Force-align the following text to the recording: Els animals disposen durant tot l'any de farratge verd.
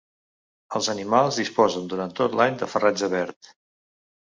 Els 0.79 0.89
animals 0.93 1.39
disposen 1.43 1.87
durant 1.95 2.19
tot 2.23 2.41
l'any 2.41 2.61
de 2.65 2.73
farratge 2.77 3.15
verd. 3.19 3.57